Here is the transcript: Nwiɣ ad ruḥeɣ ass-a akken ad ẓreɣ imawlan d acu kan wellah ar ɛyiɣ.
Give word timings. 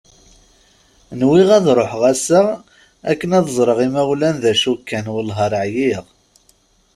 Nwiɣ 1.19 1.49
ad 1.57 1.65
ruḥeɣ 1.77 2.03
ass-a 2.11 2.41
akken 3.11 3.31
ad 3.37 3.47
ẓreɣ 3.57 3.79
imawlan 3.87 4.35
d 4.43 4.45
acu 4.51 4.73
kan 4.87 5.05
wellah 5.13 5.39
ar 5.45 5.53
ɛyiɣ. 5.63 6.03